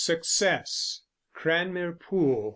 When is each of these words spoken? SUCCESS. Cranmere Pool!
SUCCESS. 0.03 1.03
Cranmere 1.35 1.91
Pool! 1.99 2.49